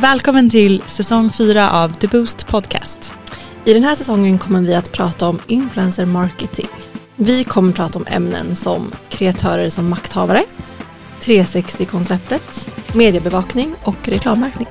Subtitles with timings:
[0.00, 3.12] Välkommen till säsong 4 av The Boost Podcast.
[3.64, 6.68] I den här säsongen kommer vi att prata om influencer marketing.
[7.16, 10.44] Vi kommer prata om ämnen som kreatörer som makthavare,
[11.20, 14.68] 360-konceptet, mediebevakning och reklammärkning.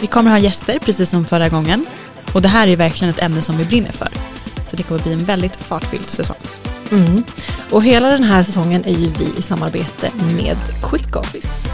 [0.00, 1.86] Vi kommer ha gäster precis som förra gången
[2.34, 4.08] och det här är verkligen ett ämne som vi brinner för.
[4.66, 6.38] Så det kommer bli en väldigt fartfylld säsong.
[6.90, 7.24] Mm.
[7.70, 11.68] Och hela den här säsongen är ju vi i samarbete med Quick Office.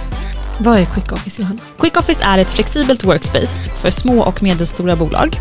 [0.59, 1.59] Vad är Quick Office, Johanna?
[1.81, 5.41] Quick Office är ett flexibelt workspace för små och medelstora bolag.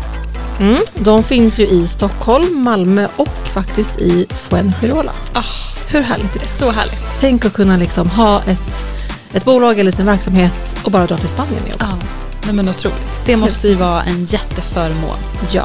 [0.60, 0.78] Mm.
[0.94, 5.12] De finns ju i Stockholm, Malmö och faktiskt i Fuengirola.
[5.32, 5.42] Ah,
[5.88, 6.48] Hur härligt är det?
[6.48, 7.02] så härligt.
[7.20, 8.86] Tänk att kunna liksom ha ett,
[9.32, 11.98] ett bolag eller sin verksamhet och bara dra till Spanien och jobba.
[12.44, 13.26] Nej men otroligt.
[13.26, 15.16] Det måste ju vara en jätteförmån.
[15.50, 15.64] Ja.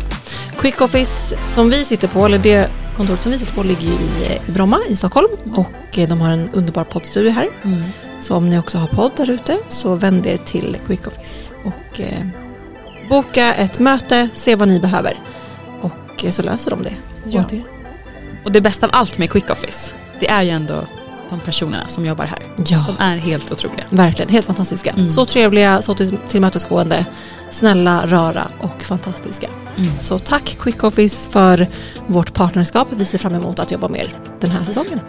[0.60, 3.94] Quick Office som vi sitter på, eller det kontoret som vi sitter på ligger ju
[3.94, 7.48] i, i Bromma i Stockholm och eh, de har en underbar poddstudio här.
[7.64, 7.84] Mm.
[8.22, 12.00] Så om ni också har podd där ute så vänd er till Quick Office och
[12.00, 12.28] eh,
[13.10, 15.20] boka ett möte, se vad ni behöver
[15.82, 16.94] och eh, så löser de det
[17.26, 17.42] Ja.
[17.42, 17.64] åt er.
[18.46, 20.88] Och det bästa av allt med Quick Office, det är ju ändå
[21.30, 22.40] de personerna som jobbar här.
[22.68, 23.84] Ja, De är helt otroliga.
[23.90, 24.30] verkligen.
[24.32, 24.92] Helt fantastiska.
[24.92, 25.10] Mm.
[25.10, 27.06] Så trevliga, så till, tillmötesgående,
[27.52, 29.50] snälla, rara och fantastiska.
[29.78, 29.92] Mm.
[30.00, 31.68] Så tack Quick Office för
[32.08, 32.88] vårt partnerskap.
[32.92, 35.00] Vi ser fram emot att jobba med er den här säsongen.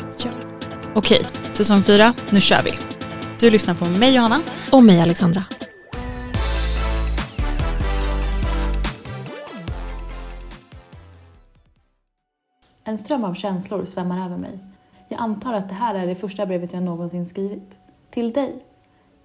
[0.94, 1.22] Okej,
[1.52, 2.72] säsong 4, nu kör vi.
[3.40, 4.38] Du lyssnar på mig Johanna.
[4.72, 5.44] Och mig Alexandra.
[12.84, 14.58] En ström av känslor svämmar över mig.
[15.08, 17.78] Jag antar att det här är det första brevet jag någonsin skrivit.
[18.10, 18.64] Till dig.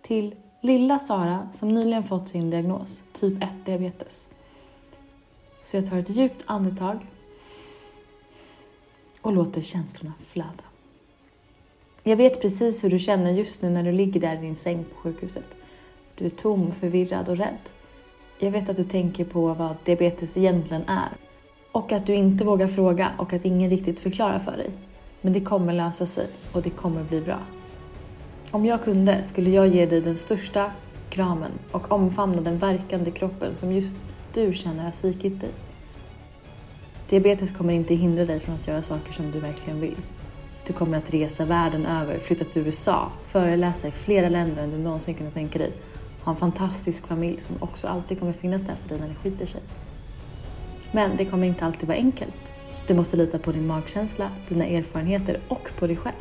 [0.01, 4.27] Till lilla Sara som nyligen fått sin diagnos, typ 1-diabetes.
[5.63, 7.07] Så jag tar ett djupt andetag
[9.21, 10.63] och låter känslorna flöda.
[12.05, 14.83] Jag vet precis hur du känner just nu när du ligger där i din säng
[14.83, 15.57] på sjukhuset.
[16.15, 17.57] Du är tom, förvirrad och rädd.
[18.39, 21.09] Jag vet att du tänker på vad diabetes egentligen är
[21.71, 24.69] och att du inte vågar fråga och att ingen riktigt förklarar för dig.
[25.21, 27.39] Men det kommer lösa sig och det kommer bli bra.
[28.51, 30.71] Om jag kunde skulle jag ge dig den största
[31.09, 33.95] kramen och omfamna den verkande kroppen som just
[34.33, 35.51] du känner har svikit dig.
[37.09, 39.97] Diabetes kommer inte hindra dig från att göra saker som du verkligen vill.
[40.67, 44.77] Du kommer att resa världen över, flytta till USA, föreläsa i flera länder än du
[44.77, 45.71] någonsin kunde tänka dig.
[46.23, 49.45] Ha en fantastisk familj som också alltid kommer finnas där för dig när det skiter
[49.45, 49.61] sig.
[50.91, 52.53] Men det kommer inte alltid vara enkelt.
[52.87, 56.15] Du måste lita på din magkänsla, dina erfarenheter och på dig själv.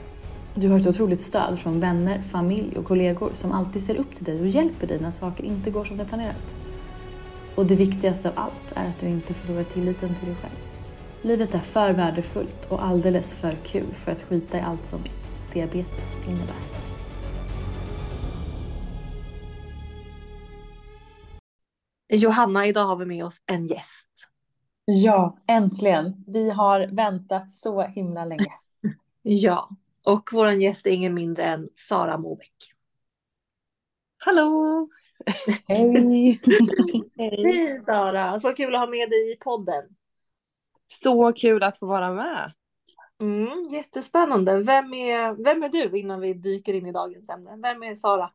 [0.54, 4.24] Du har ett otroligt stöd från vänner, familj och kollegor som alltid ser upp till
[4.24, 6.56] dig och hjälper dig när saker inte går som det är planerat.
[7.54, 10.71] Och det viktigaste av allt är att du inte förlorar tilliten till dig själv.
[11.24, 15.00] Livet är för värdefullt och alldeles för kul för att skita i allt som
[15.52, 16.56] diabetes innebär.
[22.08, 24.28] Johanna, idag har vi med oss en gäst.
[24.84, 26.24] Ja, äntligen!
[26.26, 28.52] Vi har väntat så himla länge.
[29.22, 29.70] Ja,
[30.04, 32.54] och vår gäst är ingen mindre än Sara Mobeck.
[34.18, 34.88] Hallå!
[35.68, 36.40] Hej!
[37.16, 39.84] Hej Sara, så kul att ha med dig i podden.
[41.00, 42.52] Så kul att få vara med.
[43.20, 44.62] Mm, jättespännande.
[44.62, 47.50] Vem är, vem är du innan vi dyker in i dagens ämne?
[47.62, 48.30] Vem är Sara?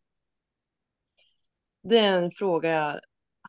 [1.84, 3.00] Det är en fråga jag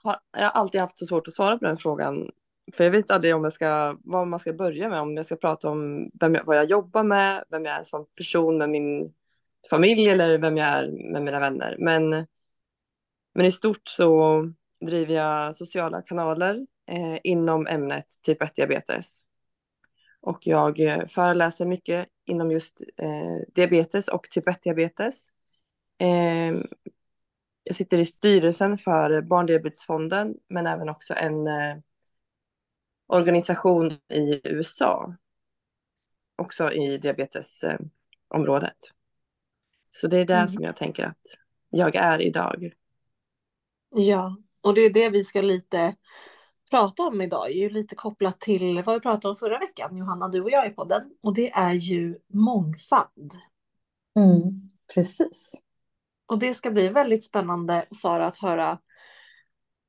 [0.02, 2.30] har, jag har alltid haft så svårt att svara på den frågan.
[2.74, 5.00] För jag vet aldrig om jag ska, vad man ska börja med.
[5.00, 8.06] Om jag ska prata om vem jag, vad jag jobbar med, vem jag är som
[8.16, 9.14] person med min
[9.70, 11.76] familj eller vem jag är med mina vänner.
[11.78, 12.26] Men,
[13.34, 14.42] men i stort så
[14.80, 19.22] driver jag sociala kanaler eh, inom ämnet typ 1-diabetes.
[20.21, 25.22] Och jag eh, föreläser mycket inom just eh, diabetes och typ 1-diabetes.
[25.99, 26.62] Eh,
[27.62, 31.76] jag sitter i styrelsen för Barndiabetesfonden men även också en eh,
[33.06, 35.15] organisation i USA.
[36.37, 38.76] Också i diabetesområdet.
[39.91, 40.49] Så det är där Mm.
[40.49, 41.26] som jag tänker att
[41.70, 42.72] jag är idag.
[43.91, 45.94] Ja, och det är det vi ska lite
[46.70, 50.43] prata om idag, ju lite kopplat till vad vi pratade om förra veckan, Johanna, du
[50.43, 51.03] och jag i podden.
[51.23, 53.32] Och det är ju mångfald.
[54.17, 55.55] Mm, precis.
[56.26, 58.79] Och det ska bli väldigt spännande, Sara, att höra,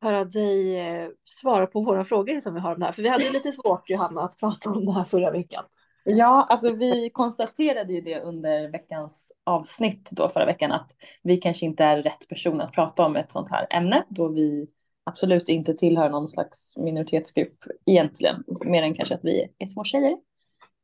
[0.01, 2.93] höra dig eh, svara på våra frågor som vi har om det här.
[2.93, 5.63] För vi hade ju lite svårt, Johanna, att prata om det här förra veckan.
[6.03, 11.65] Ja, alltså vi konstaterade ju det under veckans avsnitt då förra veckan att vi kanske
[11.65, 14.67] inte är rätt person att prata om ett sånt här ämne då vi
[15.09, 20.11] absolut inte tillhör någon slags minoritetsgrupp egentligen, mer än kanske att vi är två tjejer.
[20.11, 20.17] Eh,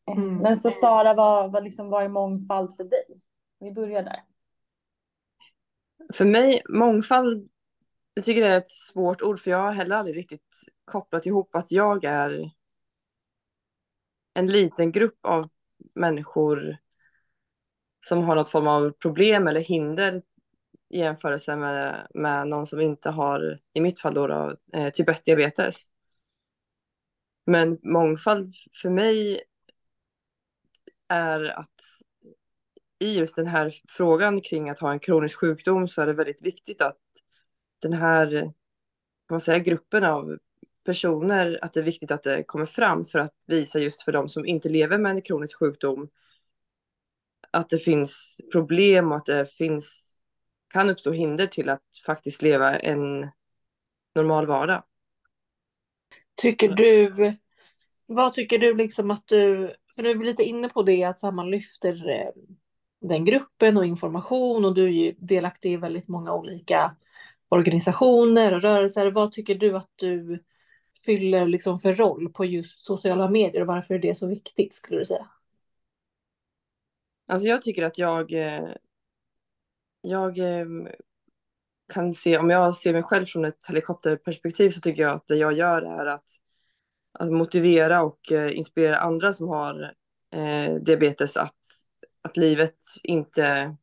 [0.07, 0.38] Mm.
[0.38, 3.04] Men så Sara, vad, vad, liksom, vad är mångfald för dig?
[3.60, 4.24] Vi börjar där.
[6.13, 7.50] För mig, mångfald
[8.16, 11.56] jag tycker det är ett svårt ord för jag har heller aldrig riktigt kopplat ihop
[11.56, 12.51] att jag är
[14.33, 15.50] en liten grupp av
[15.95, 16.77] människor
[18.07, 20.22] som har något form av problem eller hinder
[20.96, 25.08] i jämförelse med, med någon som inte har, i mitt fall då, då eh, typ
[25.10, 25.84] 1-diabetes.
[27.46, 29.44] Men mångfald för mig
[31.08, 31.70] är att
[33.00, 36.46] i just den här frågan kring att ha en kronisk sjukdom så är det väldigt
[36.46, 36.98] viktigt att
[37.82, 38.54] den här
[39.28, 40.38] vad säger, gruppen av
[40.84, 44.30] personer, att det är viktigt att det kommer fram för att visa just för de
[44.30, 46.10] som inte lever med en kronisk sjukdom
[47.52, 50.15] att det finns problem och att det finns,
[50.75, 53.30] kan uppstå hinder till att faktiskt leva en
[54.16, 54.83] normal vardag.
[56.36, 57.33] Tycker du,
[58.06, 61.51] vad tycker du liksom att du, för du är lite inne på det att man
[61.51, 62.30] lyfter eh,
[63.01, 66.95] den gruppen och information och du är ju delaktig i väldigt många olika
[67.50, 69.12] organisationer och rörelser.
[69.12, 70.44] Vad tycker du att du
[71.06, 75.00] fyller liksom för roll på just sociala medier och varför är det så viktigt skulle
[75.00, 75.27] du säga?
[77.27, 78.69] Alltså jag tycker att jag, eh,
[80.10, 80.66] jag eh,
[81.94, 85.36] kan se, om jag ser mig själv från ett helikopterperspektiv så tycker jag att det
[85.36, 86.30] jag gör är att,
[87.12, 89.94] att motivera och eh, inspirera andra som har
[90.31, 91.56] eh, diabetes att,
[92.22, 93.75] att livet inte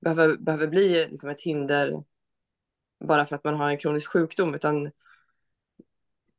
[0.00, 2.04] behöver, behöver bli liksom ett hinder
[3.04, 4.90] bara för att man har en kronisk sjukdom utan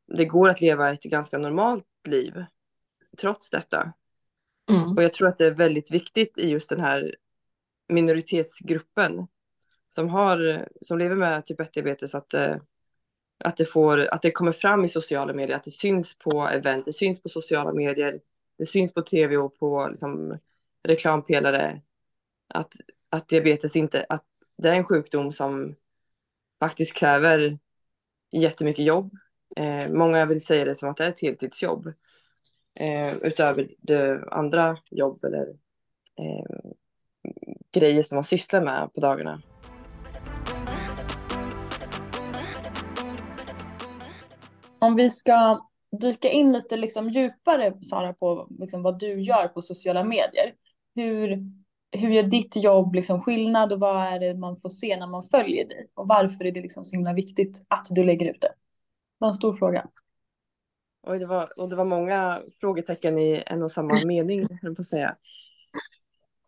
[0.07, 2.45] det går att leva ett ganska normalt liv
[3.17, 3.94] trots detta.
[4.69, 4.97] Mm.
[4.97, 7.15] Och jag tror att det är väldigt viktigt i just den här
[7.89, 9.27] minoritetsgruppen
[9.88, 12.56] som, har, som lever med typ 1-diabetes att, eh,
[13.44, 16.86] att, det får, att det kommer fram i sociala medier, att det syns på event,
[16.86, 18.19] det syns på sociala medier,
[18.57, 20.38] det syns på tv och på liksom,
[20.83, 21.81] reklampelare.
[22.47, 22.74] Att,
[23.09, 24.25] att diabetes inte, att
[24.57, 25.75] det är en sjukdom som
[26.59, 27.59] faktiskt kräver
[28.31, 29.13] jättemycket jobb.
[29.56, 31.94] Eh, många vill säga det som att det är ett heltidsjobb
[32.75, 35.47] eh, utöver det andra jobb eller
[36.15, 36.71] eh,
[37.71, 39.42] grejer som man sysslar med på dagarna.
[44.80, 45.60] Om vi ska
[45.92, 50.54] dyka in lite liksom djupare, Sara, på liksom vad du gör på sociala medier.
[50.95, 51.44] Hur,
[51.92, 55.24] hur gör ditt jobb liksom skillnad och vad är det man får se när man
[55.24, 55.89] följer dig?
[55.94, 58.48] Och varför är det liksom så himla viktigt att du lägger ut det?
[58.48, 59.88] Det var en stor fråga.
[61.07, 65.15] Oj, det var, och det var många frågetecken i en och samma mening, på säga.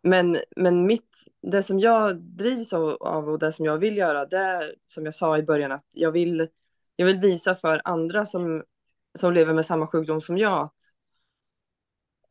[0.04, 1.11] Men, men mitt,
[1.42, 5.16] det som jag drivs av och det som jag vill göra, det är som jag
[5.16, 6.48] sa i början att jag vill,
[6.96, 8.64] jag vill visa för andra som,
[9.20, 10.78] som lever med samma sjukdom som jag att,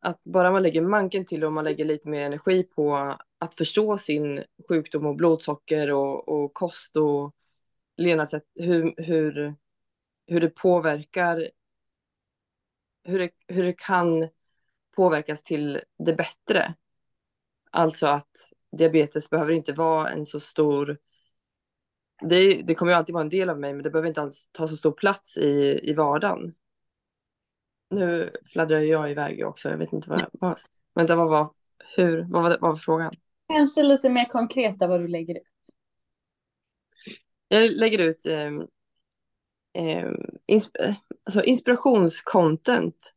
[0.00, 3.98] att bara man lägger manken till och man lägger lite mer energi på att förstå
[3.98, 7.34] sin sjukdom och blodsocker och, och kost och
[7.96, 9.54] levnadssätt, hur, hur,
[10.26, 11.50] hur det påverkar
[13.04, 14.28] hur det, hur det kan
[14.96, 16.74] påverkas till det bättre.
[17.70, 20.98] Alltså att diabetes behöver inte vara en så stor...
[22.22, 24.48] Det, det kommer ju alltid vara en del av mig, men det behöver inte alls
[24.52, 26.54] ta så stor plats i, i vardagen.
[27.90, 30.26] Nu fladdrar jag iväg också, jag vet inte vad...
[30.32, 30.58] vad
[30.94, 31.54] vänta, vad var,
[31.96, 33.14] hur, vad var, vad var frågan?
[33.48, 35.42] Kanske lite mer konkreta vad du lägger ut.
[37.48, 38.52] Jag lägger ut eh,
[39.72, 40.12] eh,
[40.46, 40.76] insp
[41.24, 43.14] alltså inspirationscontent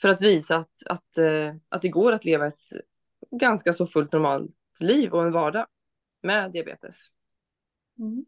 [0.00, 2.72] för att visa att, att, eh, att det går att leva ett
[3.30, 5.66] ganska så fullt normalt liv och en vardag
[6.22, 6.96] med diabetes.
[7.98, 8.24] Mm.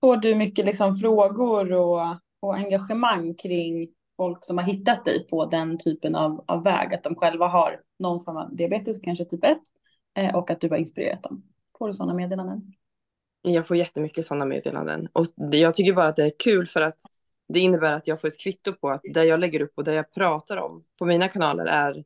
[0.00, 5.46] Får du mycket liksom frågor och, och engagemang kring folk som har hittat dig på
[5.46, 9.44] den typen av, av väg, att de själva har någon form av diabetes, kanske typ
[9.44, 9.58] 1,
[10.14, 11.42] eh, och att du har inspirerat dem?
[11.78, 12.72] Får du sådana meddelanden?
[13.42, 16.98] Jag får jättemycket sådana meddelanden och jag tycker bara att det är kul för att
[17.48, 19.94] det innebär att jag får ett kvitto på att det jag lägger upp och det
[19.94, 22.04] jag pratar om på mina kanaler är,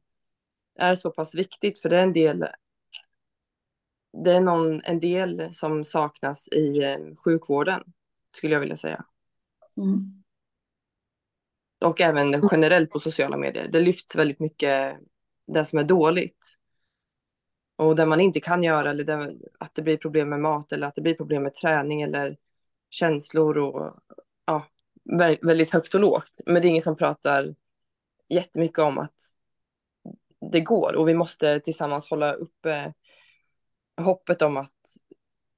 [0.79, 2.47] är så pass viktigt för det är en del
[4.25, 7.83] det är någon, en del som saknas i eh, sjukvården
[8.31, 9.05] skulle jag vilja säga.
[9.77, 10.23] Mm.
[11.85, 13.69] Och även generellt på sociala medier.
[13.69, 14.97] Det lyfts väldigt mycket
[15.47, 16.57] det som är dåligt.
[17.77, 20.87] Och det man inte kan göra eller det, att det blir problem med mat eller
[20.87, 22.37] att det blir problem med träning eller
[22.91, 24.01] känslor och
[24.45, 24.67] ja,
[25.43, 26.33] väldigt högt och lågt.
[26.47, 27.55] Men det är ingen som pratar
[28.29, 29.36] jättemycket om att
[30.53, 32.93] det går och vi måste tillsammans hålla uppe
[33.97, 34.73] hoppet om att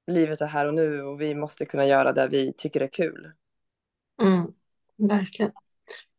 [0.07, 3.31] livet är här och nu och vi måste kunna göra det vi tycker är kul.
[4.21, 4.47] Mm,
[5.09, 5.51] verkligen.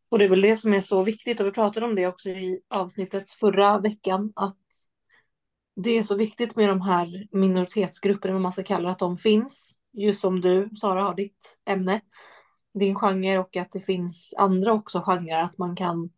[0.09, 2.29] Och det är väl det som är så viktigt och vi pratade om det också
[2.29, 4.57] i avsnittet förra veckan att
[5.75, 9.77] det är så viktigt med de här minoritetsgrupperna, vad man ska kalla att de finns.
[9.93, 12.01] just som du Sara har ditt ämne,
[12.73, 16.09] din genre och att det finns andra också genrer, att man kan eh,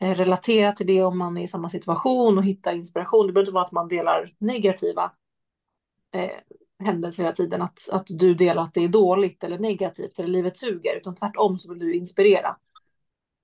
[0.00, 3.26] Eh, relatera till det om man är i samma situation och hitta inspiration.
[3.26, 5.12] Det behöver inte vara att man delar negativa
[6.14, 6.30] eh,
[6.84, 10.56] händelser hela tiden, att, att du delar att det är dåligt eller negativt eller livet
[10.56, 12.56] suger, utan tvärtom så vill du inspirera.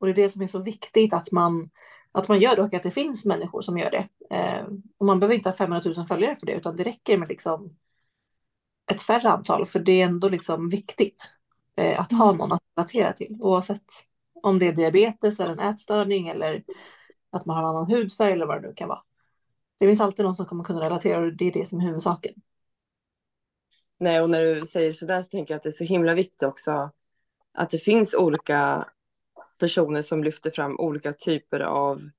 [0.00, 1.71] Och det är det som är så viktigt att man,
[2.12, 4.37] att man gör det och att det finns människor som gör det.
[4.37, 4.66] Eh,
[4.99, 7.76] och man behöver inte ha 500 000 följare för det, utan det räcker med liksom
[8.92, 11.35] ett färre antal, för det är ändå liksom viktigt
[11.76, 13.85] eh, att ha någon att relatera till, oavsett
[14.43, 16.65] om det är diabetes eller en ätstörning eller
[17.31, 19.03] att man har en annan hudfärg eller vad det nu kan vara.
[19.79, 22.35] Det finns alltid någon som kommer kunna relatera och det är det som är huvudsaken.
[23.99, 26.43] Nej, och när du säger sådär så tänker jag att det är så himla viktigt
[26.43, 26.91] också
[27.53, 28.89] att det finns olika
[29.59, 32.11] personer som lyfter fram olika typer av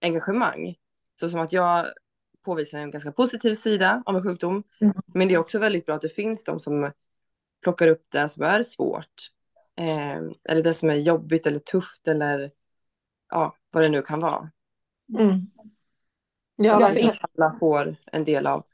[0.00, 0.76] engagemang.
[1.20, 1.86] Så som att jag
[2.44, 4.62] påvisar en ganska positiv sida av en sjukdom.
[4.80, 4.94] Mm.
[5.06, 6.90] Men det är också väldigt bra att det finns de som
[7.62, 9.30] plockar upp det som är svårt.
[9.76, 12.50] Eh, eller det som är jobbigt eller tufft eller
[13.30, 14.50] ja, vad det nu kan vara.
[15.18, 15.46] Mm.
[16.56, 17.08] Ja, verkligen.
[17.08, 18.64] kanske alla får en del av.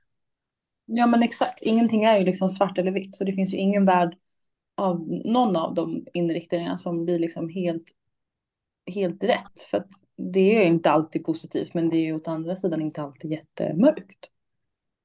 [0.86, 3.84] Ja men exakt, ingenting är ju liksom svart eller vitt så det finns ju ingen
[3.84, 4.16] värld
[4.74, 7.84] av någon av de inriktningarna som blir liksom helt,
[8.86, 9.60] helt rätt.
[9.70, 13.02] För att det är inte alltid positivt men det är ju åt andra sidan inte
[13.02, 14.30] alltid jättemörkt.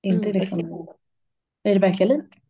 [0.02, 0.60] Inte Mm, liksom
[1.64, 2.43] i det verkliga livet.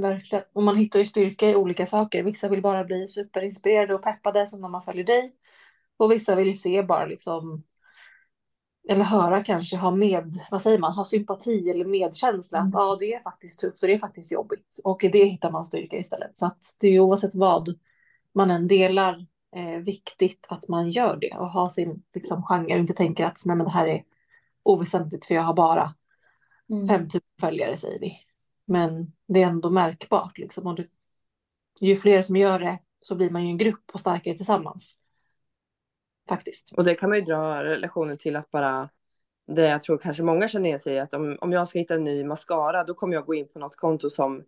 [0.00, 0.44] Verkligen.
[0.52, 2.22] Och man hittar ju styrka i olika saker.
[2.22, 5.32] Vissa vill bara bli superinspirerade och peppade som när man följer dig.
[5.96, 7.62] Och vissa vill se bara liksom
[8.88, 12.58] eller höra kanske, ha med, vad säger man, ha sympati eller medkänsla.
[12.58, 14.78] Att ja, det är faktiskt tufft och det är faktiskt jobbigt.
[14.84, 16.38] Och i det hittar man styrka istället.
[16.38, 17.78] Så att det är oavsett vad
[18.34, 19.26] man än delar
[19.56, 23.42] eh, viktigt att man gör det och har sin liksom, genre och inte tänker att
[23.44, 24.02] nej, men det här är
[24.62, 25.94] oväsentligt för jag har bara
[26.70, 26.86] Mm.
[26.88, 28.27] 5000 följare säger vi.
[28.68, 30.66] Men det är ändå märkbart liksom.
[30.66, 30.86] Och det,
[31.80, 34.98] ju fler som gör det så blir man ju en grupp och starkare tillsammans.
[36.28, 36.72] Faktiskt.
[36.72, 38.88] Och det kan man ju dra relationen till att bara
[39.46, 41.94] det jag tror kanske många känner igen sig i att om, om jag ska hitta
[41.94, 44.44] en ny mascara då kommer jag gå in på något konto som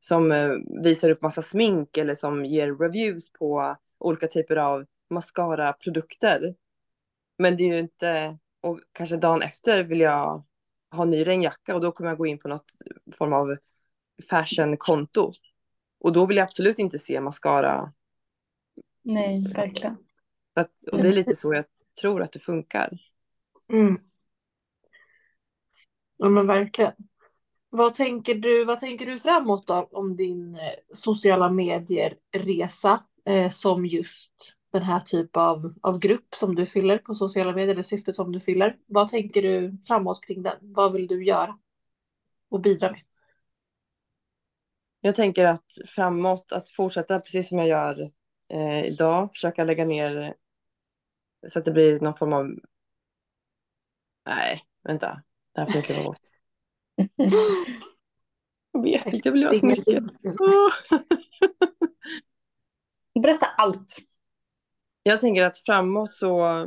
[0.00, 0.50] som eh,
[0.82, 6.54] visar upp massa smink eller som ger reviews på olika typer av mascara-produkter.
[7.38, 10.42] Men det är ju inte, och kanske dagen efter vill jag
[10.90, 12.72] ha ny regnjacka och då kommer jag gå in på något
[13.12, 13.56] form av
[14.30, 15.32] fashion-konto.
[16.00, 17.92] Och då vill jag absolut inte se mascara.
[19.02, 19.96] Nej, verkligen.
[20.54, 21.64] Att, och det är lite så jag
[22.00, 22.98] tror att det funkar.
[23.72, 23.98] Mm.
[26.16, 26.92] Ja men verkligen.
[27.70, 30.60] Vad tänker du, vad tänker du framåt då om din eh,
[30.92, 37.14] sociala medier-resa eh, som just den här typ av, av grupp som du fyller på
[37.14, 38.76] sociala medier, eller syftet som du fyller.
[38.86, 40.56] Vad tänker du framåt kring den?
[40.60, 41.58] Vad vill du göra
[42.48, 43.00] och bidra med?
[45.00, 48.10] Jag tänker att framåt att fortsätta precis som jag gör
[48.48, 50.34] eh, idag, försöka lägga ner
[51.48, 52.50] så att det blir någon form av...
[54.26, 55.22] Nej, vänta.
[55.52, 56.18] Det här får kliva bort.
[58.72, 60.04] Jag vet inte, jag vill göra så mycket.
[63.22, 63.96] Berätta allt.
[65.02, 66.66] Jag tänker att framåt så,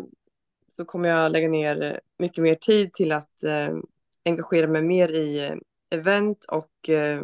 [0.68, 3.78] så kommer jag lägga ner mycket mer tid till att eh,
[4.26, 5.56] engagera mig mer i eh,
[5.90, 7.24] event och eh,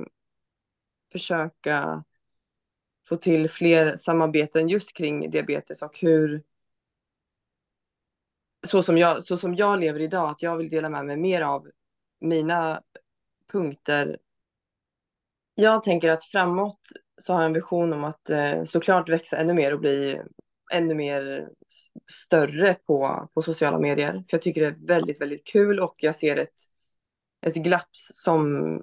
[1.11, 2.03] försöka
[3.07, 6.43] få till fler samarbeten just kring diabetes och hur
[8.67, 11.41] så som jag, så som jag lever idag, att jag vill dela med mig mer
[11.41, 11.69] av
[12.19, 12.81] mina
[13.51, 14.17] punkter.
[15.55, 16.79] Jag tänker att framåt
[17.17, 20.21] så har jag en vision om att eh, såklart växa ännu mer och bli
[20.71, 21.49] ännu mer
[22.11, 24.13] större på, på sociala medier.
[24.13, 26.53] För jag tycker det är väldigt, väldigt kul och jag ser ett,
[27.45, 28.81] ett glapp som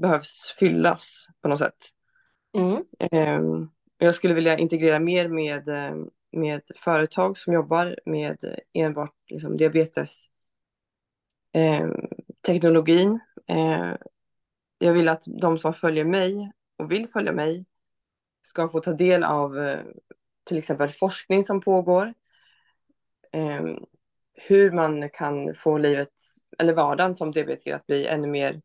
[0.00, 1.76] behövs fyllas på något sätt.
[2.58, 2.84] Mm.
[2.98, 5.94] Ehm, Jag skulle vilja integrera mer med, eh,
[6.32, 10.26] med företag som jobbar med enbart liksom, diabetes
[11.52, 11.94] ehm.
[13.46, 13.94] Eh,
[14.78, 17.64] Jag vill att de som följer mig och vill följa mig
[18.42, 19.80] ska få ta del av eh,
[20.44, 22.14] till exempel forskning som pågår.
[23.32, 23.84] Ehm,
[24.34, 26.12] Hur man kan få livet,
[26.58, 28.62] eller vardagen som diabetiker att bli ännu mer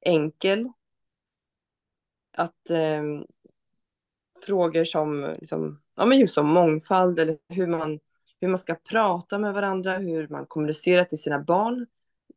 [0.00, 0.68] enkel.
[2.32, 3.24] Att ehm,
[4.46, 8.00] frågor som, liksom, ja, men just som mångfald eller hur man,
[8.40, 11.86] hur man ska prata med varandra, hur man kommunicerar till sina barn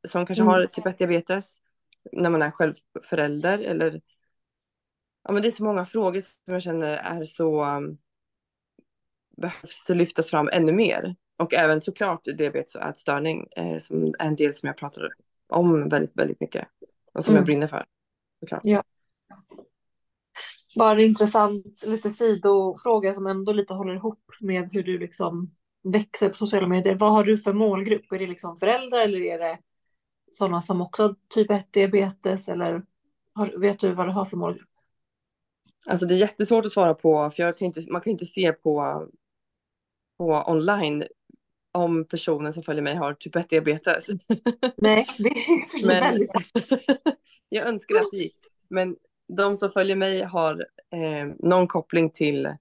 [0.08, 0.54] som kanske Mm.
[0.54, 1.58] har typ 1 diabetes
[2.12, 4.02] när man är själv förälder eller
[5.24, 7.98] ja, men det är så många frågor som jag känner är så um,
[9.38, 14.36] behövs lyftas fram ännu mer och även såklart diabetes och ätstörning eh, som är en
[14.36, 15.10] del som jag pratar
[15.48, 16.68] om väldigt, väldigt mycket
[17.14, 17.40] och som Mm.
[17.40, 17.86] jag brinner för.
[18.40, 18.62] såklart.
[18.64, 18.84] Ja.
[20.76, 26.36] Bara intressant, lite sidofråga som ändå lite håller ihop med hur du liksom växer på
[26.36, 26.96] sociala medier.
[26.96, 28.12] Vad har du för målgrupp?
[28.12, 29.60] Är det liksom föräldrar eller är det
[30.32, 32.84] sådana som också har typ 1 diabetes eller
[33.34, 34.70] har, vet du vad du har för målgrupp?
[35.86, 38.54] Alltså det är jättesvårt att svara på, för jag kan inte, man kan inte se
[38.54, 39.08] på,
[40.18, 41.04] på online
[41.74, 44.08] om personen som följer mig har typ 1 diabetes.
[44.78, 46.32] Nej, det är Men- väldigt
[47.50, 48.38] jag önskar att det gick.
[48.68, 48.96] Men
[49.28, 52.56] de som följer mig har eh, någon koppling till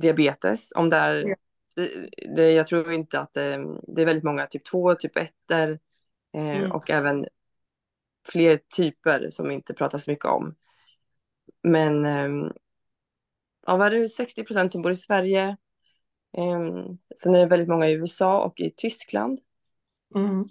[0.00, 0.72] diabetes.
[0.76, 1.36] Om det är, Ja.
[1.76, 3.58] det, det, jag tror inte att det,
[3.88, 5.68] det är väldigt många typ 2, typ 1 eh,
[6.32, 6.72] Mm.
[6.72, 7.26] och även
[8.28, 10.54] fler typer som inte pratas så mycket om.
[11.62, 12.50] Men eh,
[13.66, 15.56] ja, vad är det 60 procent som bor i Sverige.
[16.36, 16.84] Eh,
[17.16, 19.40] sen är det väldigt många i USA och i Tyskland.
[20.14, 20.44] Mm.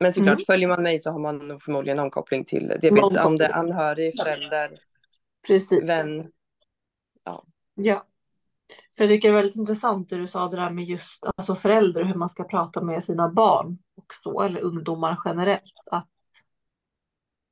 [0.00, 0.44] Men såklart, Mm.
[0.46, 3.24] följer man mig så har man nog förmodligen någon koppling till diabetes.
[3.24, 4.78] Om det är anhörig, förälder,
[5.46, 5.88] Precis.
[5.90, 6.30] vän.
[7.74, 8.06] Ja.
[8.96, 11.54] För jag tycker det är väldigt intressant det du sa det där med just alltså
[11.54, 15.72] föräldrar, hur man ska prata med sina barn och så, eller ungdomar generellt.
[15.90, 16.08] Att,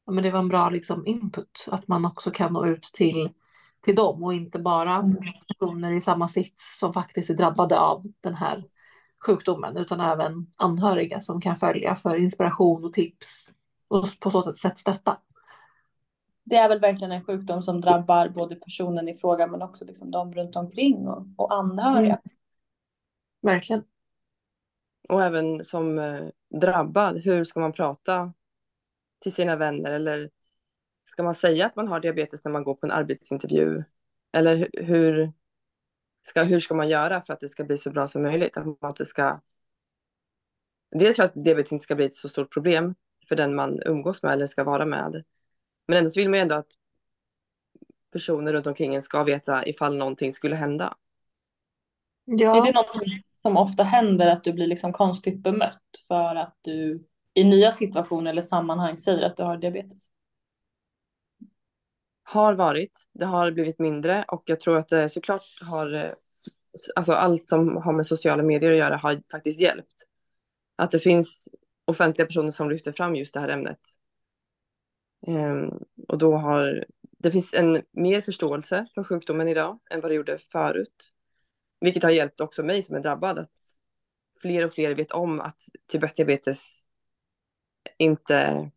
[0.07, 3.31] ja, men det var en bra liksom, input, att man också kan nå ut till,
[3.83, 5.17] till dem och inte bara Mm.
[5.49, 8.65] personer i samma sits som faktiskt är drabbade av den här
[9.27, 13.51] sjukdomen, utan även anhöriga som kan följa för inspiration och tips
[13.89, 15.19] och på så sätt stötta.
[16.45, 20.11] Det är väl verkligen en sjukdom som drabbar både personen i fråga men också liksom
[20.11, 22.19] de runt omkring och, och anhöriga.
[23.43, 23.85] Verkligen.
[25.09, 26.21] Och även som eh,
[26.61, 28.33] drabbad, hur ska man prata
[29.21, 29.93] till sina vänner?
[29.93, 30.31] Eller
[31.13, 33.85] ska man säga att man har diabetes när man går på en arbetsintervju?
[34.33, 35.33] Eller hu- hur
[36.23, 38.57] ska, hur ska man göra för att det ska bli så bra som möjligt?
[38.57, 39.41] Att man inte ska...
[40.91, 42.95] Dels för att diabetes inte ska bli ett så stort problem
[43.29, 45.25] för den man umgås med eller ska vara med.
[45.87, 46.73] Men ändå så vill man ju ändå att
[48.13, 50.97] personer runt omkring en ska veta ifall någonting skulle hända.
[52.25, 52.57] Ja.
[52.57, 53.03] Är det något
[53.43, 58.31] som ofta händer att du blir liksom konstigt bemött för att du i nya situationer
[58.31, 60.11] eller sammanhang säger att du har diabetes?
[62.33, 63.09] Har varit.
[63.13, 66.11] Det har blivit mindre och jag tror att det såklart har, eh,
[66.97, 69.95] alltså allt som har med sociala medier att göra har faktiskt hjälpt.
[70.77, 71.49] Att det finns
[71.85, 73.79] offentliga personer som lyfter fram just det här ämnet.
[75.27, 80.15] Um, och då har, det finns en mer förståelse för sjukdomen idag än vad det
[80.15, 81.13] gjorde förut.
[81.81, 83.53] Vilket har hjälpt också mig som är drabbad att
[84.43, 86.83] fler och fler vet om att typ 1-diabetes
[87.99, 88.71] inte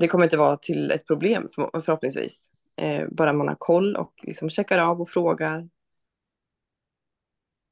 [0.00, 2.50] det kommer inte vara till ett problem för, förhoppningsvis.
[2.76, 5.68] Eh, bara man har koll och liksom checkar av och frågar.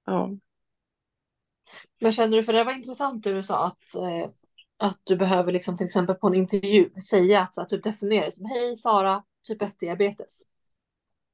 [0.07, 0.31] Ja,
[2.01, 4.31] Men känner du, för det var intressant det du sa att, eh,
[4.77, 8.31] att du behöver liksom till exempel på en intervju säga att, att du definierar det
[8.31, 10.43] som hej Sara, typ 1 diabetes.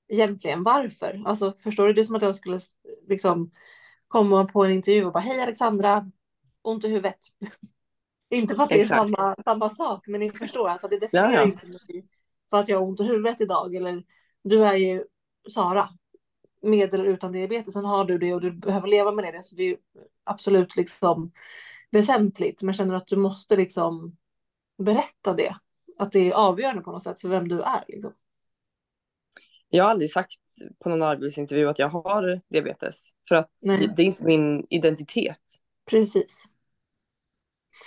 [0.08, 1.22] Egentligen varför?
[1.26, 1.92] Alltså förstår du?
[1.92, 2.60] Det är som att jag skulle
[3.08, 3.50] liksom
[4.08, 6.10] komma på en intervju och bara hej Alexandra,
[6.62, 7.18] ont i huvudet
[8.36, 9.00] inte för att det är Exakt.
[9.00, 11.44] samma, samma sak, men ni förstår alltså det definierar Ja, ja.
[11.44, 12.06] inte mig
[12.50, 14.04] för att jag har ont i huvudet idag eller
[14.42, 15.04] du är ju
[15.48, 15.88] Sara
[16.62, 19.42] med eller utan diabetes, sen har du det och du behöver leva med det.
[19.42, 19.76] Så det är
[20.24, 21.32] absolut liksom
[21.90, 22.62] väsentligt.
[22.62, 24.16] Men känner att du måste liksom
[24.78, 25.56] berätta det?
[25.98, 27.84] Att det är avgörande på något sätt för vem du är.
[27.88, 28.12] Liksom.
[29.68, 30.38] jag har aldrig sagt
[30.78, 33.08] på någon arbetsintervju att jag har diabetes.
[33.28, 33.92] För att Nej.
[33.96, 35.40] det är inte min identitet.
[35.90, 36.44] Precis.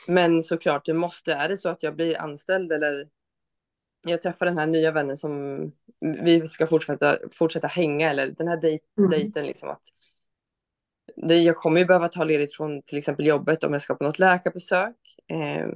[0.07, 3.07] Men såklart, det måste, är det så att jag blir anställd eller
[4.07, 5.71] jag träffar den här nya vännen som
[6.23, 9.09] vi ska fortsätta, fortsätta hänga eller den här dej, Mm.
[9.09, 9.81] dejten liksom att
[11.15, 14.03] det, jag kommer ju behöva ta ledigt från till exempel jobbet om jag ska på
[14.03, 14.95] något läkarbesök.
[15.27, 15.67] Eh,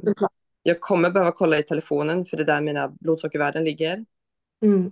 [0.63, 4.05] jag kommer behöva kolla i telefonen för det är där mina blodsockervärden ligger.
[4.61, 4.91] Mm.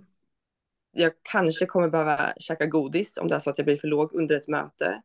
[0.92, 4.14] Jag kanske kommer behöva käka godis om det är så att jag blir för låg
[4.14, 5.02] under ett möte.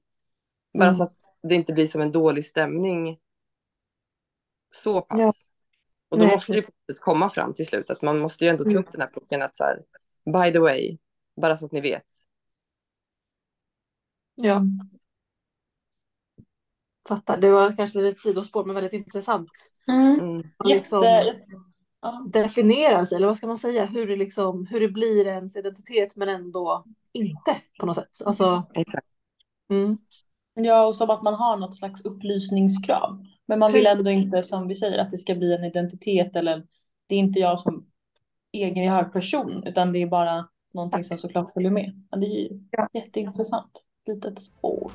[0.74, 0.94] Bara Mm.
[0.94, 3.20] så att det inte blir som en dålig stämning.
[4.76, 5.20] Så pass.
[5.20, 5.34] Ja.
[6.10, 6.66] Och då Nej, måste det
[7.00, 8.84] komma fram till slut att man måste ju ändå ta Mm.
[8.84, 9.84] upp den här pucken att så här,
[10.26, 10.98] by the way,
[11.42, 12.04] bara så att ni vet.
[14.36, 14.62] Ja,
[17.08, 17.38] fattar.
[17.38, 19.52] Det var kanske lite sidospår men väldigt intressant.
[19.88, 20.20] Mm.
[20.20, 20.44] Mm.
[20.66, 21.40] Liksom Jätte...
[22.02, 22.26] Ja.
[22.34, 26.16] definierar sig, eller vad ska man säga, hur det, liksom, hur det blir ens identitet
[26.16, 28.22] men ändå inte på något sätt.
[28.26, 29.08] Alltså, Exakt.
[29.70, 29.98] mm.
[30.54, 33.26] ja, och som att man har något slags upplysningskrav.
[33.48, 33.98] Men man vill Precis.
[33.98, 36.64] ändå inte, som vi säger, att det ska bli en identitet eller
[37.08, 37.86] det är inte jag som
[38.52, 42.02] egen hög person utan det är bara någonting som såklart följer med.
[42.12, 42.88] Ja, det är ju Ja.
[42.94, 43.84] jätteintressant.
[44.08, 44.92] Litet spår.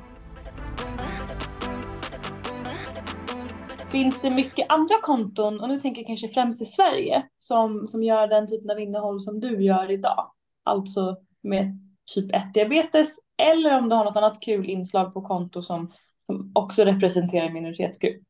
[3.91, 8.03] Finns det mycket andra konton, och nu tänker jag kanske främst i Sverige, som, som
[8.03, 10.31] gör den typen av innehåll som du gör idag?
[10.63, 11.79] Alltså med
[12.15, 13.07] typ 1-diabetes
[13.37, 15.91] eller om du har något annat kul inslag på konto som,
[16.25, 18.21] som också representerar minoritetsgrupp.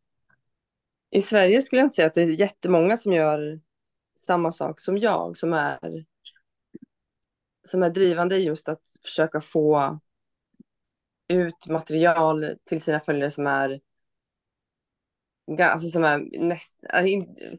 [1.12, 3.60] I Sverige skulle jag inte säga att det är jättemånga som gör
[4.16, 6.06] samma sak som jag, som är,
[7.68, 10.00] som är drivande i just att försöka få
[11.28, 13.80] ut material till sina följare som är
[15.60, 17.06] alltså som är näst, äh,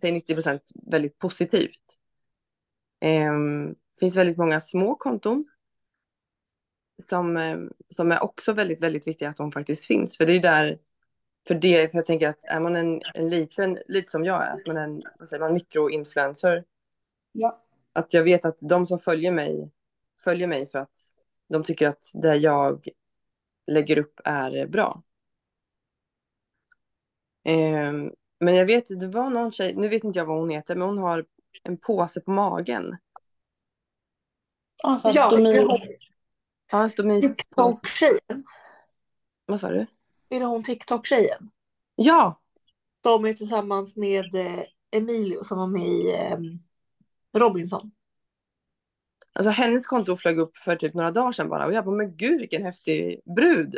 [0.01, 1.99] säg 90 procent väldigt positivt.
[3.01, 3.33] Eh,
[3.95, 5.45] det finns väldigt många små konton
[7.09, 7.59] som, eh,
[7.89, 10.17] som är också väldigt, väldigt viktiga att de faktiskt finns.
[10.17, 10.79] För det är där,
[11.49, 14.55] för det, för jag tänker att är man en, en liten, lite som jag är,
[14.55, 16.65] att man är en, vad säger man, mikroinfluencer.
[17.33, 17.63] Ja.
[17.93, 19.71] Att jag vet att de som följer mig,
[20.25, 21.13] följer mig för att
[21.49, 22.89] de tycker att det jag
[23.67, 25.03] lägger upp är bra.
[27.45, 27.93] Eh,
[28.41, 30.89] men jag vet, det var någon tjej, nu vet inte jag vad hon heter, men
[30.89, 31.25] hon har
[31.63, 32.97] en påse på magen.
[34.83, 35.51] Alltså, Ja, stomi.
[35.51, 35.81] är det hon
[36.73, 37.21] Ja, en stomi.
[37.21, 38.45] TikTok-tjejen?
[39.47, 39.87] Vad sa du?
[40.31, 41.51] Är det hon TikTok-tjejen?
[41.97, 42.41] Ja,
[43.01, 46.39] De är tillsammans med eh, Emilio som var med i eh,
[47.41, 47.91] Robinson.
[49.33, 52.17] alltså hennes konto flög upp för typ några dagar sedan bara och jag bara, men
[52.17, 53.75] gud vilken häftig brud.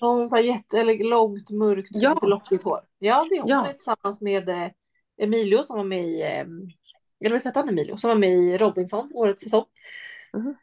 [0.00, 2.14] Hon har jätte, eller långt, mörkt, Ja.
[2.14, 2.80] lite lockigt hår.
[2.98, 3.48] Ja, det är hon.
[3.50, 3.56] Ja.
[3.58, 4.68] Hon är tillsammans med eh,
[5.18, 6.28] Emilio som var med i, eh,
[7.20, 9.64] eller vad heter han Emilio, som var med i Robinson årets säsong.
[10.32, 10.54] Mhm.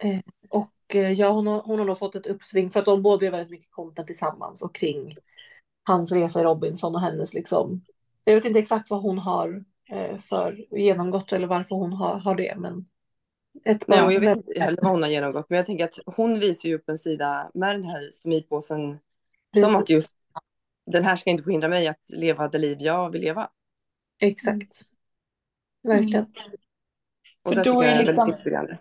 [0.95, 3.31] Eh, ja, hon har, hon har nog fått ett uppsving för att de båda gör
[3.31, 5.17] väldigt mycket content tillsammans och kring
[5.83, 7.81] hans resa i Robinson och hennes liksom.
[8.23, 12.35] Jag vet inte exakt vad hon har eh, för genomgått eller varför hon har, har
[12.35, 12.85] det, men
[13.65, 15.99] ett Nej, och jag vet inte heller vad hon har genomgått, men jag tänker att
[16.05, 18.99] hon visar ju upp en sida med den här stomipåsen
[19.59, 20.11] som att just
[20.85, 23.49] den här ska inte få hindra mig att leva det liv jag vill leva.
[24.19, 24.81] Exakt.
[25.83, 26.25] Verkligen.
[27.43, 28.77] Och För då är är liksom-.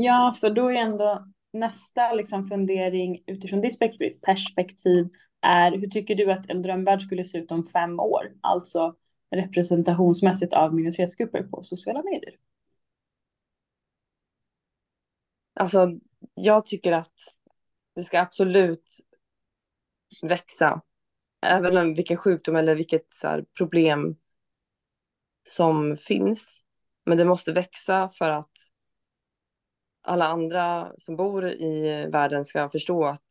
[0.00, 3.78] Ja, för då är ändå nästa liksom fundering utifrån ditt
[4.22, 5.08] perspektiv
[5.40, 8.32] är hur tycker du att en drömvärld skulle se ut om fem år?
[8.40, 8.96] Alltså
[9.30, 12.34] representationsmässigt av minoritetsgrupper på sociala medier.
[15.54, 15.98] Alltså,
[16.34, 17.14] jag tycker att
[17.94, 18.90] det ska absolut
[20.22, 20.80] växa.
[21.46, 24.16] Även om vilken sjukdom eller vilket så här, problem
[25.48, 26.64] som finns.
[27.06, 28.67] Men det måste växa för att
[30.08, 33.22] alla andra som bor i världen ska förstå att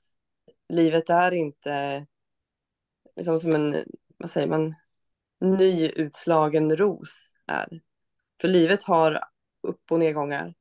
[0.69, 2.05] livet är inte
[3.15, 3.75] liksom som en,
[4.17, 4.75] vad säger man,
[5.39, 7.81] nyutslagen ros är.
[8.41, 9.23] För livet har
[9.61, 10.53] upp och nedgångar.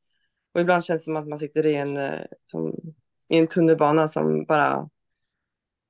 [0.53, 2.75] Och ibland känns det som att man sitter i en, eh, som,
[3.29, 4.91] i en tunnelbana som bara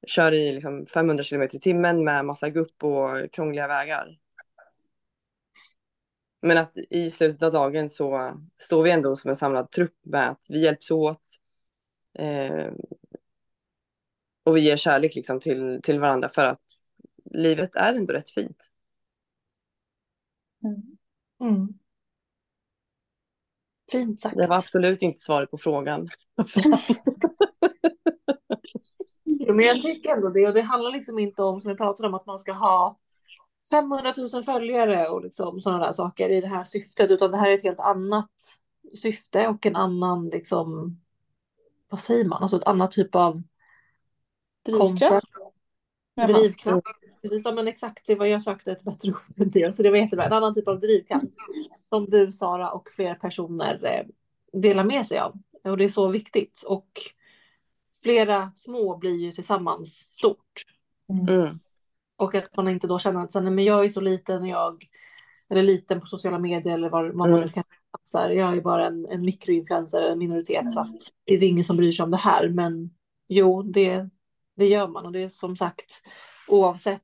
[0.07, 4.19] kör i liksom 500 kilometer i timmen med massa gupp och krångliga vägar.
[6.41, 10.31] Men att i slutet av dagen så står vi ändå som en samlad trupp med
[10.31, 11.23] att vi hjälps åt.
[12.19, 12.73] Eh,
[14.45, 16.61] och vi ger kärlek liksom till, till varandra för att
[17.25, 18.71] livet är ändå rätt fint.
[21.41, 21.69] Mm.
[23.93, 24.37] Fint sagt.
[24.37, 26.09] Det var absolut inte svaret på frågan.
[29.47, 30.47] Jo, men jag tycker ändå det.
[30.47, 32.97] Och det handlar liksom inte om, som vi pratade om, att man ska ha
[33.71, 37.11] 500 000 följare och liksom sådana där saker i det här syftet.
[37.11, 38.31] Utan det här är ett helt annat
[38.95, 41.01] syfte och en annan, liksom,
[41.89, 43.43] vad säger man, alltså ett annat typ av.
[44.65, 45.27] Drivkraft?
[46.27, 46.87] Drivkraft.
[47.23, 49.75] Precis som en exakt, det var jag sökte ett bättre ord än det.
[49.75, 50.25] Så det var jättebra.
[50.25, 51.27] En annan typ av drivkraft.
[51.89, 54.07] Som du, Sara och fler personer eh,
[54.61, 55.37] delar med sig av.
[55.65, 56.63] Och det är så viktigt.
[56.67, 56.91] Och
[58.03, 60.63] flera små blir ju tillsammans stort.
[61.09, 61.59] Mm.
[62.17, 64.49] Och att man inte då känner att så, nej, men jag är så liten och
[64.49, 64.85] jag
[65.51, 67.41] eller liten på sociala medier eller vad, man Mm.
[67.41, 67.65] nu kan
[68.05, 71.65] så här, Jag är bara en, en mikroinfluencer, en minoritet så att det är ingen
[71.65, 72.49] som bryr sig om det här.
[72.49, 72.91] Men
[73.29, 74.09] jo, det,
[74.57, 76.03] det gör man och det är som sagt
[76.49, 77.03] oavsett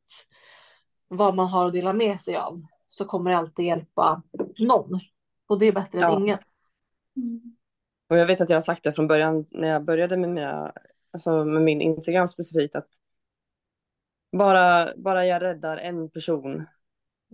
[1.09, 4.23] vad man har att dela med sig av så kommer det alltid hjälpa
[4.59, 5.01] någon.
[5.47, 6.17] Och det är bättre Ja.
[6.17, 6.39] än ingen.
[8.09, 10.73] Och jag vet att jag har sagt det från början när jag började med, mina,
[11.13, 12.89] alltså med min Instagram specifikt att
[14.33, 16.67] bara, bara jag räddar en person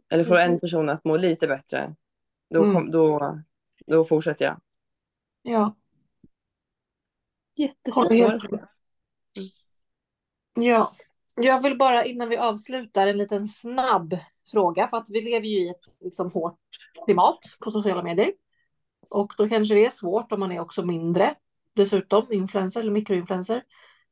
[0.09, 1.95] eller får en person att må lite bättre
[2.51, 2.75] då, Mm.
[2.75, 3.39] kom, då,
[3.87, 4.61] då fortsätter jag.
[5.43, 5.77] Ja,
[7.57, 8.51] Jättefint.
[8.51, 8.69] med.
[10.55, 10.93] Ja,
[11.37, 14.19] jag vill bara innan vi avslutar en liten snabb
[14.53, 16.59] fråga för att vi lever ju i ett liksom, hårt
[17.05, 18.33] klimat på sociala medier.
[19.11, 21.35] Och då kanske det är svårt om man är också mindre,
[21.75, 23.63] dessutom influencer eller mikroinfluencer,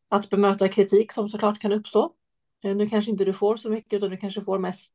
[0.08, 2.14] att bemöta kritik som såklart kan uppstå.
[2.66, 4.92] Eh, Nu kanske inte du får så mycket utan du kanske får mest,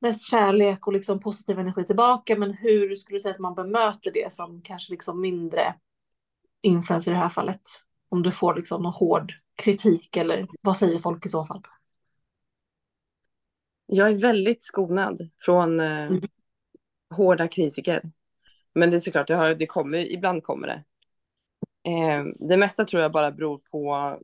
[0.00, 2.36] mest kärlek och liksom positiv energi tillbaka.
[2.36, 5.74] Men hur skulle du säga att man bemöter det som kanske liksom mindre
[6.62, 7.60] influencer i det här fallet?
[8.08, 11.62] Om du får liksom någon hård kritik eller vad säger folk i så fall?
[13.86, 16.20] Jag är väldigt skonad från eh, Mm.
[17.14, 18.02] hårda kritiker.
[18.74, 20.84] Men det är såklart, det, har, det kommer, ibland kommer det.
[21.90, 24.18] Eh, det mesta tror jag bara beror på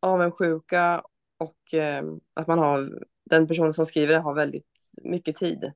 [0.00, 1.02] avundsjuka
[1.38, 4.66] och eh, att man har, den personen som skriver det har väldigt
[5.02, 5.72] mycket tid.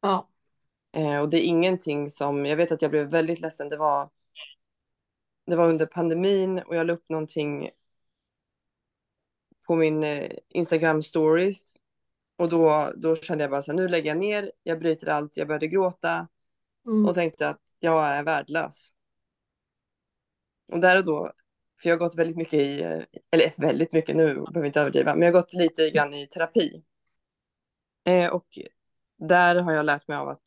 [0.00, 0.28] Ja.
[0.92, 4.10] Eh, och det är ingenting som, jag vet att jag blev väldigt ledsen, det var,
[5.46, 7.70] det var under pandemin och jag la upp någonting
[9.66, 11.76] på min eh, Instagram stories.
[12.36, 15.36] Och då, då kände jag bara så här, nu lägger jag ner, jag bryter allt,
[15.36, 16.28] jag började gråta
[16.86, 17.06] Mm.
[17.06, 18.92] och tänkte att jag är värdelös.
[20.72, 21.32] Och där och då,
[21.82, 25.14] för jag har gått väldigt mycket i, eh, eller väldigt mycket nu, behöver inte överdriva,
[25.14, 26.82] men jag har gått lite grann i terapi.
[28.04, 28.58] Eh, och
[29.18, 30.42] där har jag lärt mig av att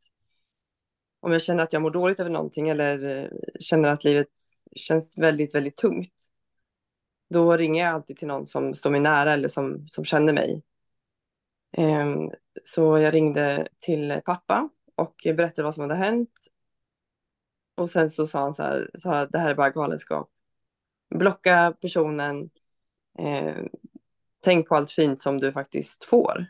[1.20, 4.28] om jag känner att jag mår dåligt över någonting eller eh, känner att livet
[4.76, 6.13] känns väldigt, väldigt tungt,
[7.30, 10.63] då ringer jag alltid till någon som står mig nära eller som, som känner mig.
[11.78, 12.32] Ehm,
[12.63, 16.34] så jag ringde till pappa och berättade vad som hade hänt.
[17.76, 20.30] Och sen så sa han så här, sa att det här är bara galenskap.
[21.12, 22.50] Blocka personen.
[23.17, 23.56] Eh,
[24.39, 26.45] tänk på allt fint som du faktiskt får.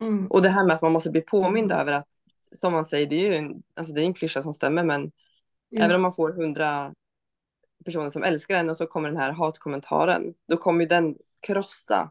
[0.00, 0.26] Mm.
[0.26, 2.08] Och det här med att man måste bli påmind över att,
[2.54, 5.12] som man säger, det är ju en, alltså det är en klyscha som stämmer, men
[5.68, 5.84] Ja.
[5.84, 6.94] även om man får hundra
[7.84, 12.10] personer som älskar en och så kommer den här hatkommentaren, då kommer ju den krossa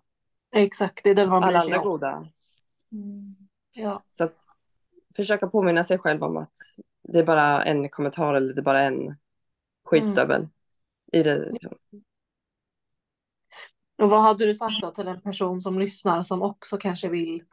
[0.56, 2.28] Exakt, det är den man alla andra goda.
[3.72, 4.04] Ja.
[4.12, 4.36] Så att
[5.16, 6.54] försöka påminna sig själv om att
[7.04, 9.16] det är bara en kommentar eller det är bara en
[9.84, 10.48] skitstövel
[11.14, 11.50] i det.
[11.52, 11.78] Liksom.
[13.98, 17.44] Och vad hade du sagt då till en person som lyssnar som också kanske vill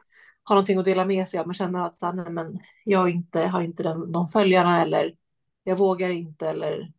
[0.43, 3.09] ha någonting att dela med sig av men känner att så här, nej, men jag
[3.09, 5.15] inte, har inte den, de följarna eller
[5.63, 6.91] jag vågar inte eller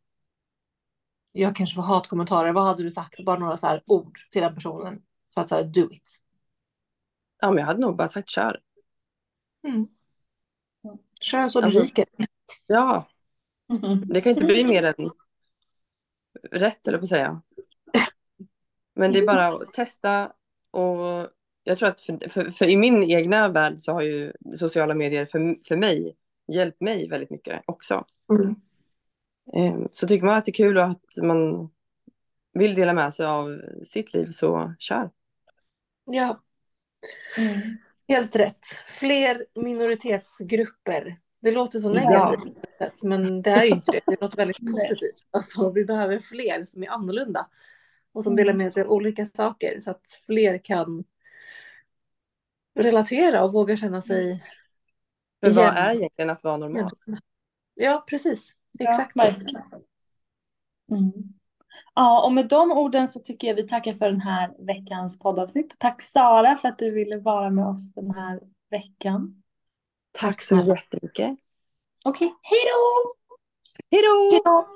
[1.33, 2.53] jag kanske får hatkommentarer.
[2.53, 3.25] Vad hade du sagt?
[3.25, 5.03] Bara några så här ord till den personen
[5.35, 6.21] för att säga do it.
[7.41, 8.61] Ja, men jag hade nog bara sagt kör.
[9.67, 9.89] Mm.
[11.21, 12.05] Kör så du Alltså-.
[12.67, 13.09] Ja,
[14.07, 15.11] det kan inte bli mer än
[16.51, 17.43] rätt, eller på att säga.
[18.95, 20.33] Men det är bara att testa
[20.71, 21.29] och
[21.65, 25.27] jag tror att för, för, för i min egna värld så har ju sociala medier
[25.27, 26.17] för, för mig
[26.53, 28.05] hjälpt mig väldigt mycket också.
[28.31, 28.55] Mm.
[29.55, 31.71] Eh, Så tycker man att det är kul och att man
[32.53, 35.11] vill dela med sig av sitt liv så kör.
[36.05, 36.41] Ja,
[38.09, 38.67] helt rätt.
[38.89, 41.17] Fler minoritetsgrupper.
[41.41, 44.01] Det låter så negativt sätt, men det är ju inte det.
[44.07, 45.27] Det låter väldigt positivt.
[45.31, 47.49] Alltså, vi behöver fler som är annorlunda
[48.13, 51.05] och som delar med sig av olika saker så att fler kan
[52.75, 54.45] relatera och våga känna sig
[55.45, 55.77] För vad Igen.
[55.77, 56.91] är egentligen att vara normal?
[57.75, 58.55] Ja, precis.
[58.73, 59.17] Ja, Exakt.
[59.17, 59.63] verkligen.
[60.91, 61.13] Mm.
[61.95, 65.77] Ja, och med de orden så tycker jag vi tackar för den här veckans poddavsnitt.
[65.79, 69.43] Tack Sara för att du ville vara med oss den här veckan.
[70.13, 71.39] Tack så jättemycket.
[72.09, 73.15] Okej, då!
[73.91, 74.31] Hej då!
[74.31, 74.67] Hej då!